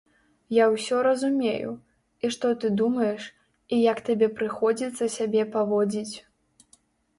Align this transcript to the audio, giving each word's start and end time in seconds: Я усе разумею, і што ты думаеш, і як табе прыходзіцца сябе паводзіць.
Я 0.55 0.65
усе 0.75 1.01
разумею, 1.07 1.73
і 2.25 2.31
што 2.37 2.51
ты 2.63 2.73
думаеш, 2.81 3.29
і 3.75 3.81
як 3.91 4.03
табе 4.09 4.27
прыходзіцца 4.41 5.13
сябе 5.19 5.47
паводзіць. 5.55 6.15